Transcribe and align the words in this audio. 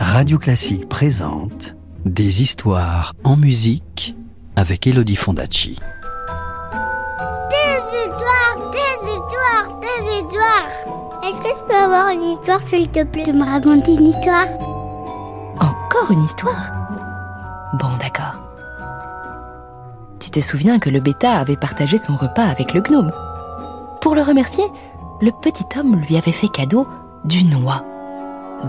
Radio 0.00 0.38
Classique 0.38 0.88
présente 0.88 1.74
Des 2.04 2.42
histoires 2.42 3.14
en 3.24 3.36
musique 3.36 4.16
avec 4.56 4.86
Elodie 4.86 5.16
Fondacci. 5.16 5.78
Des 7.50 7.80
histoires, 7.96 8.70
des 8.72 9.08
histoires, 9.08 9.80
des 9.80 10.16
histoires. 10.16 11.22
Est-ce 11.24 11.40
que 11.40 11.48
je 11.48 11.62
peux 11.68 11.74
avoir 11.74 12.08
une 12.08 12.22
histoire, 12.22 12.60
s'il 12.66 12.88
te 12.88 13.04
plaît, 13.04 13.24
de 13.24 13.32
me 13.32 13.44
raconter 13.44 13.94
une 13.94 14.06
histoire? 14.06 14.46
Encore 15.60 16.10
une 16.10 16.22
histoire? 16.22 16.72
Bon, 17.74 17.90
d'accord. 18.00 18.34
Tu 20.18 20.30
te 20.30 20.40
souviens 20.40 20.78
que 20.78 20.90
le 20.90 21.00
bêta 21.00 21.32
avait 21.32 21.56
partagé 21.56 21.98
son 21.98 22.16
repas 22.16 22.44
avec 22.44 22.74
le 22.74 22.80
gnome? 22.80 23.12
Pour 24.00 24.14
le 24.14 24.22
remercier, 24.22 24.64
le 25.20 25.30
petit 25.30 25.66
homme 25.78 26.00
lui 26.08 26.16
avait 26.16 26.32
fait 26.32 26.48
cadeau 26.48 26.86
d'une 27.24 27.50
noix 27.50 27.84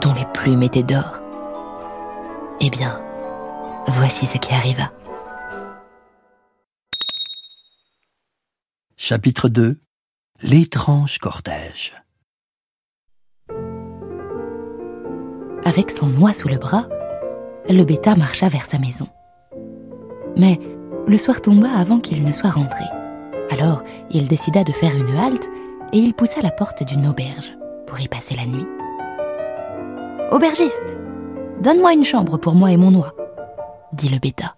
dont 0.01 0.13
les 0.13 0.25
plumes 0.33 0.63
étaient 0.63 0.83
d'or. 0.83 1.19
Eh 2.61 2.70
bien, 2.70 3.02
voici 3.88 4.27
ce 4.27 4.38
qui 4.38 4.53
arriva. 4.53 4.91
Chapitre 8.97 9.49
2 9.49 9.80
L'étrange 10.41 11.17
cortège. 11.17 12.02
Avec 15.66 15.91
son 15.91 16.08
noix 16.08 16.33
sous 16.33 16.47
le 16.47 16.58
bras, 16.58 16.85
le 17.69 17.83
bêta 17.83 18.16
marcha 18.16 18.47
vers 18.47 18.66
sa 18.66 18.80
maison. 18.80 19.08
Mais 20.38 20.59
le 21.08 21.17
soir 21.17 21.41
tomba 21.41 21.69
avant 21.69 21.99
qu'il 21.99 22.23
ne 22.23 22.31
soit 22.31 22.49
rentré. 22.49 22.85
Alors, 23.49 23.83
il 24.11 24.27
décida 24.27 24.63
de 24.63 24.71
faire 24.71 24.95
une 24.95 25.17
halte 25.17 25.49
et 25.91 25.97
il 25.97 26.13
poussa 26.13 26.41
la 26.41 26.52
porte 26.52 26.83
d'une 26.83 27.08
auberge 27.08 27.58
pour 27.88 27.99
y 27.99 28.08
passer 28.08 28.35
la 28.35 28.45
nuit. 28.45 28.67
Aubergiste, 30.31 30.99
donne-moi 31.63 31.93
une 31.93 32.03
chambre 32.03 32.38
pour 32.38 32.53
moi 32.53 32.71
et 32.71 32.77
mon 32.77 32.93
oie, 32.93 33.15
dit 33.94 34.09
le 34.09 34.19
bêta. 34.19 34.55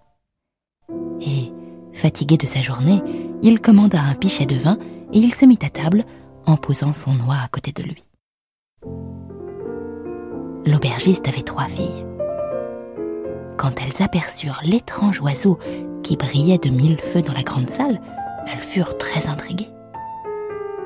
Et, 1.22 1.50
fatigué 1.94 2.36
de 2.36 2.46
sa 2.46 2.60
journée, 2.60 3.02
il 3.42 3.58
commanda 3.58 3.98
un 4.02 4.14
pichet 4.14 4.44
de 4.44 4.56
vin 4.56 4.76
et 5.14 5.18
il 5.18 5.32
se 5.32 5.46
mit 5.46 5.58
à 5.62 5.70
table 5.70 6.04
en 6.44 6.58
posant 6.58 6.92
son 6.92 7.12
oie 7.20 7.38
à 7.42 7.48
côté 7.48 7.72
de 7.72 7.84
lui. 7.84 8.04
L'aubergiste 10.66 11.26
avait 11.26 11.40
trois 11.40 11.68
filles. 11.68 12.04
Quand 13.56 13.72
elles 13.80 14.02
aperçurent 14.02 14.60
l'étrange 14.64 15.22
oiseau 15.22 15.58
qui 16.02 16.18
brillait 16.18 16.58
de 16.58 16.68
mille 16.68 17.00
feux 17.00 17.22
dans 17.22 17.32
la 17.32 17.42
grande 17.42 17.70
salle, 17.70 17.98
elles 18.46 18.60
furent 18.60 18.98
très 18.98 19.26
intriguées. 19.26 19.70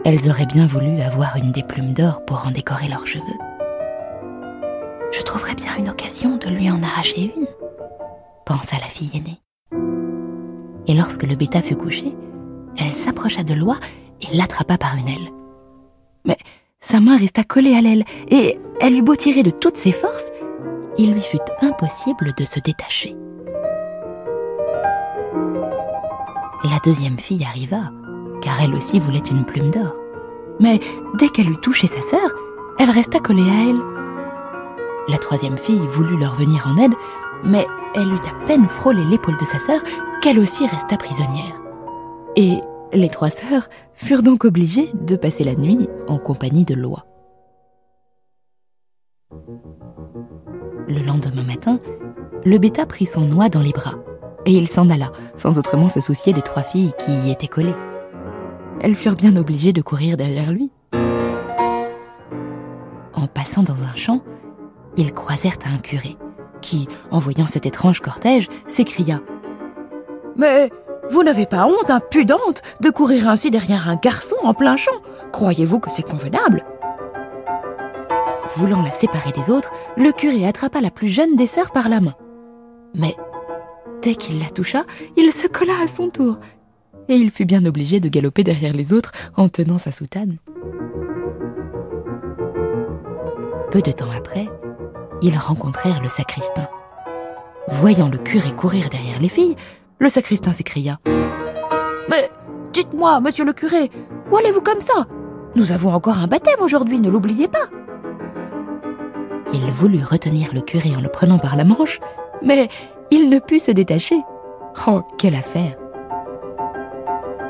Elles 0.04 0.30
auraient 0.30 0.46
bien 0.46 0.68
voulu 0.68 1.00
avoir 1.00 1.36
une 1.36 1.50
des 1.50 1.64
plumes 1.64 1.92
d'or 1.92 2.24
pour 2.24 2.46
en 2.46 2.52
décorer 2.52 2.86
leurs 2.86 3.06
cheveux. 3.06 3.24
Je 5.12 5.22
trouverais 5.22 5.54
bien 5.54 5.76
une 5.76 5.88
occasion 5.88 6.36
de 6.36 6.48
lui 6.48 6.70
en 6.70 6.82
arracher 6.82 7.32
une, 7.36 7.46
pensa 8.44 8.76
la 8.76 8.88
fille 8.88 9.10
aînée. 9.14 9.40
Et 10.86 10.94
lorsque 10.94 11.24
le 11.24 11.34
bêta 11.34 11.62
fut 11.62 11.76
couché, 11.76 12.14
elle 12.78 12.94
s'approcha 12.94 13.42
de 13.42 13.54
l'oie 13.54 13.78
et 14.20 14.36
l'attrapa 14.36 14.78
par 14.78 14.96
une 14.96 15.08
aile. 15.08 15.32
Mais 16.24 16.36
sa 16.80 17.00
main 17.00 17.16
resta 17.16 17.44
collée 17.44 17.74
à 17.74 17.80
l'aile, 17.80 18.04
et 18.28 18.58
elle 18.80 18.94
eut 18.94 19.02
beau 19.02 19.16
tirer 19.16 19.42
de 19.42 19.50
toutes 19.50 19.76
ses 19.76 19.92
forces, 19.92 20.30
il 20.98 21.12
lui 21.12 21.20
fut 21.20 21.38
impossible 21.60 22.32
de 22.36 22.44
se 22.44 22.60
détacher. 22.60 23.16
La 26.64 26.78
deuxième 26.84 27.18
fille 27.18 27.44
arriva, 27.44 27.90
car 28.40 28.60
elle 28.62 28.74
aussi 28.74 28.98
voulait 28.98 29.18
une 29.18 29.44
plume 29.44 29.70
d'or. 29.70 29.94
Mais 30.60 30.80
dès 31.18 31.28
qu'elle 31.28 31.50
eut 31.50 31.60
touché 31.60 31.86
sa 31.86 32.02
sœur, 32.02 32.30
elle 32.78 32.90
resta 32.90 33.18
collée 33.18 33.42
à 33.42 33.70
elle. 33.70 33.95
La 35.08 35.18
troisième 35.18 35.56
fille 35.56 35.78
voulut 35.78 36.16
leur 36.16 36.34
venir 36.34 36.66
en 36.66 36.76
aide, 36.82 36.94
mais 37.44 37.66
elle 37.94 38.08
eut 38.12 38.28
à 38.28 38.46
peine 38.46 38.66
frôlé 38.66 39.04
l'épaule 39.04 39.38
de 39.38 39.44
sa 39.44 39.60
sœur 39.60 39.80
qu'elle 40.20 40.40
aussi 40.40 40.66
resta 40.66 40.96
prisonnière. 40.96 41.60
Et 42.34 42.58
les 42.92 43.08
trois 43.08 43.30
sœurs 43.30 43.68
furent 43.94 44.22
donc 44.22 44.44
obligées 44.44 44.90
de 44.94 45.14
passer 45.14 45.44
la 45.44 45.54
nuit 45.54 45.88
en 46.08 46.18
compagnie 46.18 46.64
de 46.64 46.74
Loi. 46.74 47.06
Le 50.88 51.02
lendemain 51.04 51.42
matin, 51.42 51.78
le 52.44 52.58
bêta 52.58 52.84
prit 52.84 53.06
son 53.06 53.26
noix 53.26 53.48
dans 53.48 53.60
les 53.60 53.72
bras 53.72 53.94
et 54.44 54.52
il 54.52 54.68
s'en 54.68 54.88
alla, 54.90 55.12
sans 55.34 55.58
autrement 55.58 55.88
se 55.88 56.00
soucier 56.00 56.32
des 56.32 56.42
trois 56.42 56.62
filles 56.62 56.92
qui 56.98 57.12
y 57.12 57.30
étaient 57.30 57.48
collées. 57.48 57.74
Elles 58.80 58.94
furent 58.94 59.14
bien 59.14 59.36
obligées 59.36 59.72
de 59.72 59.82
courir 59.82 60.16
derrière 60.16 60.52
lui. 60.52 60.70
En 63.14 63.26
passant 63.26 63.62
dans 63.62 63.82
un 63.82 63.94
champ, 63.94 64.22
ils 64.96 65.12
croisèrent 65.12 65.58
un 65.66 65.78
curé, 65.78 66.16
qui, 66.60 66.88
en 67.10 67.18
voyant 67.18 67.46
cet 67.46 67.66
étrange 67.66 68.00
cortège, 68.00 68.48
s'écria 68.66 69.20
Mais 70.36 70.70
vous 71.10 71.22
n'avez 71.22 71.46
pas 71.46 71.66
honte, 71.66 71.90
impudente, 71.90 72.62
de 72.80 72.90
courir 72.90 73.28
ainsi 73.28 73.50
derrière 73.50 73.88
un 73.88 73.96
garçon 73.96 74.36
en 74.42 74.54
plein 74.54 74.76
champ? 74.76 75.02
Croyez-vous 75.32 75.78
que 75.78 75.92
c'est 75.92 76.08
convenable? 76.08 76.64
Voulant 78.56 78.82
la 78.82 78.92
séparer 78.92 79.32
des 79.32 79.50
autres, 79.50 79.72
le 79.96 80.12
curé 80.12 80.46
attrapa 80.46 80.80
la 80.80 80.90
plus 80.90 81.08
jeune 81.08 81.36
des 81.36 81.46
sœurs 81.46 81.70
par 81.70 81.88
la 81.88 82.00
main. 82.00 82.14
Mais 82.94 83.14
dès 84.02 84.14
qu'il 84.14 84.38
la 84.40 84.50
toucha, 84.50 84.84
il 85.16 85.32
se 85.32 85.46
colla 85.46 85.74
à 85.84 85.88
son 85.88 86.10
tour, 86.10 86.38
et 87.08 87.16
il 87.16 87.30
fut 87.30 87.44
bien 87.44 87.64
obligé 87.66 88.00
de 88.00 88.08
galoper 88.08 88.44
derrière 88.44 88.72
les 88.72 88.92
autres 88.92 89.12
en 89.36 89.48
tenant 89.48 89.78
sa 89.78 89.92
soutane. 89.92 90.38
Peu 93.70 93.82
de 93.82 93.92
temps 93.92 94.10
après, 94.16 94.48
ils 95.22 95.36
rencontrèrent 95.36 96.02
le 96.02 96.08
sacristain. 96.08 96.68
Voyant 97.68 98.08
le 98.08 98.18
curé 98.18 98.52
courir 98.52 98.88
derrière 98.90 99.18
les 99.20 99.28
filles, 99.28 99.56
le 99.98 100.08
sacristain 100.08 100.52
s'écria 100.52 100.98
Mais 102.08 102.30
dites-moi, 102.72 103.20
monsieur 103.20 103.44
le 103.44 103.52
curé, 103.52 103.90
où 104.30 104.36
allez-vous 104.36 104.60
comme 104.60 104.80
ça? 104.80 105.06
Nous 105.54 105.72
avons 105.72 105.92
encore 105.92 106.18
un 106.18 106.26
baptême 106.26 106.60
aujourd'hui, 106.60 107.00
ne 107.00 107.10
l'oubliez 107.10 107.48
pas. 107.48 107.66
Il 109.52 109.72
voulut 109.72 110.04
retenir 110.04 110.52
le 110.52 110.60
curé 110.60 110.94
en 110.94 111.00
le 111.00 111.08
prenant 111.08 111.38
par 111.38 111.56
la 111.56 111.64
manche, 111.64 111.98
mais 112.42 112.68
il 113.10 113.30
ne 113.30 113.38
put 113.38 113.58
se 113.58 113.70
détacher. 113.70 114.20
Oh, 114.86 115.02
quelle 115.16 115.34
affaire 115.34 115.76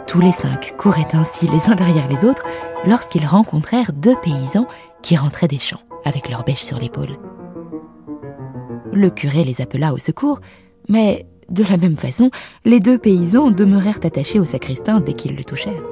Tous 0.07 0.21
les 0.21 0.33
cinq 0.33 0.75
couraient 0.77 1.15
ainsi 1.15 1.49
les 1.49 1.69
uns 1.69 1.75
derrière 1.75 2.09
les 2.09 2.25
autres 2.25 2.45
lorsqu'ils 2.87 3.27
rencontrèrent 3.27 3.93
deux 3.93 4.15
paysans 4.23 4.69
qui 5.03 5.17
rentraient 5.17 5.49
des 5.49 5.59
champs 5.59 5.81
avec 6.05 6.29
leurs 6.29 6.45
bêches 6.45 6.63
sur 6.63 6.79
l'épaule. 6.79 7.19
Le 8.97 9.11
curé 9.11 9.45
les 9.45 9.61
appela 9.61 9.93
au 9.93 9.99
secours, 9.99 10.41
mais 10.89 11.27
de 11.51 11.63
la 11.65 11.77
même 11.77 11.99
façon, 11.99 12.31
les 12.65 12.81
deux 12.81 12.97
paysans 12.97 13.51
demeurèrent 13.51 14.01
attachés 14.03 14.41
au 14.41 14.47
sacristain 14.47 15.01
dès 15.01 15.13
qu'ils 15.13 15.37
le 15.37 15.45
touchèrent. 15.45 15.83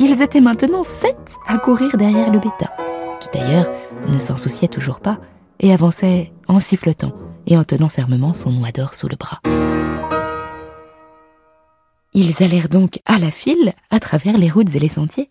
Ils 0.00 0.20
étaient 0.20 0.42
maintenant 0.42 0.84
sept 0.84 1.36
à 1.46 1.56
courir 1.56 1.96
derrière 1.96 2.30
le 2.30 2.38
bêta, 2.38 2.76
qui 3.20 3.28
d'ailleurs 3.32 3.70
ne 4.08 4.18
s'en 4.18 4.36
souciait 4.36 4.68
toujours 4.68 5.00
pas 5.00 5.18
et 5.60 5.72
avançait 5.72 6.30
en 6.46 6.60
sifflotant 6.60 7.14
et 7.46 7.56
en 7.56 7.64
tenant 7.64 7.88
fermement 7.88 8.34
son 8.34 8.52
noix 8.52 8.70
d'or 8.70 8.92
sous 8.92 9.08
le 9.08 9.16
bras. 9.16 9.40
Ils 12.12 12.42
allèrent 12.42 12.68
donc 12.68 13.00
à 13.06 13.18
la 13.18 13.30
file 13.30 13.72
à 13.88 13.98
travers 13.98 14.36
les 14.36 14.50
routes 14.50 14.74
et 14.74 14.78
les 14.78 14.90
sentiers, 14.90 15.30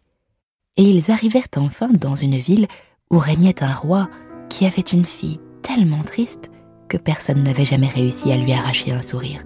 et 0.76 0.82
ils 0.82 1.12
arrivèrent 1.12 1.50
enfin 1.56 1.90
dans 1.94 2.16
une 2.16 2.38
ville 2.38 2.68
où 3.12 3.20
régnait 3.20 3.64
un 3.64 3.74
roi 3.74 4.10
qui 4.50 4.66
avait 4.66 4.82
une 4.82 5.06
fille 5.06 5.40
tellement 5.62 6.02
triste 6.02 6.50
que 6.88 6.98
personne 6.98 7.44
n'avait 7.44 7.66
jamais 7.66 7.88
réussi 7.88 8.32
à 8.32 8.38
lui 8.38 8.54
arracher 8.54 8.92
un 8.92 9.02
sourire. 9.02 9.42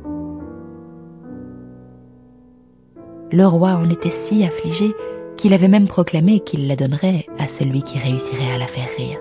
Le 3.31 3.45
roi 3.45 3.69
en 3.69 3.89
était 3.89 4.09
si 4.09 4.43
affligé 4.43 4.93
qu'il 5.37 5.53
avait 5.53 5.67
même 5.67 5.87
proclamé 5.87 6.39
qu'il 6.39 6.67
la 6.67 6.75
donnerait 6.75 7.25
à 7.37 7.47
celui 7.47 7.83
qui 7.83 7.99
réussirait 7.99 8.53
à 8.53 8.57
la 8.57 8.67
faire 8.67 8.89
rire. 8.97 9.19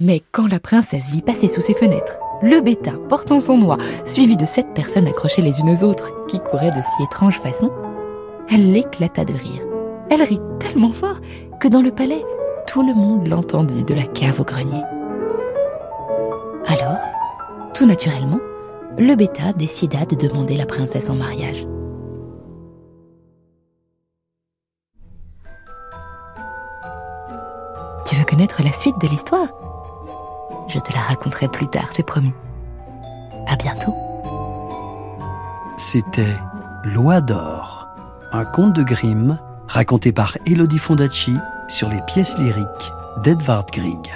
Mais 0.00 0.22
quand 0.32 0.48
la 0.48 0.58
princesse 0.58 1.10
vit 1.10 1.22
passer 1.22 1.48
sous 1.48 1.60
ses 1.60 1.74
fenêtres 1.74 2.18
le 2.42 2.60
bêta 2.60 2.92
portant 3.08 3.38
son 3.38 3.56
noix, 3.56 3.78
suivi 4.04 4.36
de 4.36 4.46
sept 4.46 4.74
personnes 4.74 5.06
accrochées 5.06 5.42
les 5.42 5.60
unes 5.60 5.70
aux 5.70 5.84
autres 5.84 6.26
qui 6.26 6.40
couraient 6.40 6.72
de 6.72 6.80
si 6.80 7.04
étrange 7.04 7.38
façon, 7.38 7.70
elle 8.50 8.76
éclata 8.76 9.24
de 9.24 9.32
rire. 9.32 9.64
Elle 10.10 10.22
rit 10.22 10.40
tellement 10.58 10.92
fort 10.92 11.20
que 11.60 11.68
dans 11.68 11.82
le 11.82 11.92
palais, 11.92 12.24
tout 12.72 12.82
le 12.82 12.94
monde 12.94 13.28
l'entendit 13.28 13.84
de 13.84 13.92
la 13.92 14.04
cave 14.04 14.40
au 14.40 14.44
grenier. 14.44 14.82
Alors, 16.68 16.96
tout 17.74 17.84
naturellement, 17.84 18.40
le 18.96 19.14
bêta 19.14 19.52
décida 19.52 20.06
de 20.06 20.16
demander 20.16 20.56
la 20.56 20.64
princesse 20.64 21.10
en 21.10 21.14
mariage. 21.14 21.66
Tu 28.06 28.16
veux 28.16 28.24
connaître 28.24 28.62
la 28.62 28.72
suite 28.72 28.98
de 29.02 29.08
l'histoire? 29.08 29.48
Je 30.68 30.78
te 30.78 30.94
la 30.94 31.00
raconterai 31.00 31.48
plus 31.48 31.68
tard, 31.68 31.90
c'est 31.92 32.06
promis. 32.06 32.32
À 33.48 33.56
bientôt. 33.56 33.94
C'était 35.76 36.38
Loi 36.84 37.20
d'or, 37.20 37.86
un 38.32 38.46
conte 38.46 38.72
de 38.72 38.82
Grimm 38.82 39.38
raconté 39.72 40.12
par 40.12 40.36
Elodie 40.44 40.78
Fondacci 40.78 41.34
sur 41.66 41.88
les 41.88 42.00
pièces 42.02 42.36
lyriques 42.36 42.92
d'Edvard 43.24 43.64
Grieg. 43.72 44.06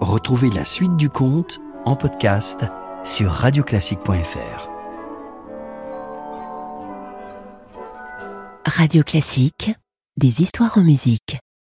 Retrouvez 0.00 0.48
la 0.50 0.64
suite 0.64 0.96
du 0.96 1.10
conte 1.10 1.60
en 1.84 1.94
podcast 1.94 2.64
sur 3.04 3.30
radioclassique.fr. 3.30 4.68
Radio 8.64 9.02
Classique, 9.02 9.72
des 10.16 10.40
histoires 10.40 10.78
en 10.78 10.84
musique. 10.84 11.38